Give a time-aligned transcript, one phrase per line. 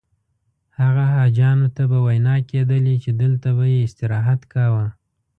[0.79, 4.85] هغه حاجیانو ته به ویناوې کېدلې چې دلته به یې استراحت کاوه.